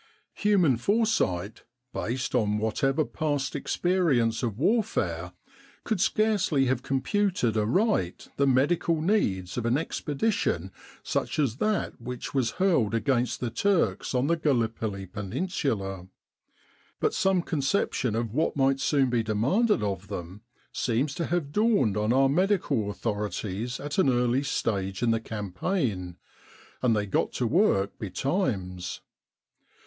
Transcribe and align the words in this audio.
Human 0.37 0.77
foresight, 0.77 1.63
based 1.93 2.33
on 2.33 2.57
whatever 2.57 3.05
past 3.05 3.55
ex 3.55 3.77
perience 3.77 4.41
of 4.41 4.57
warfare, 4.57 5.33
could 5.83 6.01
scarcely 6.01 6.65
have 6.65 6.81
computed 6.81 7.55
aright 7.55 8.27
the 8.35 8.47
medical 8.47 8.99
needs 8.99 9.59
of 9.59 9.65
an 9.67 9.77
expedition 9.77 10.71
such 11.03 11.37
as 11.37 11.57
that 11.57 12.01
which 12.01 12.33
was 12.33 12.53
hurled 12.57 12.95
against 12.95 13.41
the 13.41 13.51
Turks 13.51 14.15
on 14.15 14.25
the 14.25 14.35
Gallipoli 14.35 15.05
22 15.05 15.05
Egypt 15.05 15.05
and 15.05 15.07
the 15.07 15.13
Great^War 15.13 15.13
Peninsula. 15.13 16.07
But 16.99 17.13
some 17.13 17.43
conception 17.43 18.15
of 18.15 18.33
what 18.33 18.55
might 18.55 18.79
soon 18.79 19.11
be 19.11 19.21
demanded 19.21 19.83
of 19.83 20.07
them 20.07 20.41
seems 20.71 21.13
to 21.13 21.27
have 21.27 21.51
dawned 21.51 21.95
on 21.95 22.11
our 22.11 22.27
medical 22.27 22.89
authorities 22.89 23.79
at 23.79 23.99
an 23.99 24.09
early 24.09 24.41
stage 24.41 25.03
in 25.03 25.11
the 25.11 25.21
campaign, 25.21 26.17
and 26.81 26.95
they 26.95 27.05
got 27.05 27.33
to 27.33 27.45
work 27.45 27.99
betimes. 27.99 29.01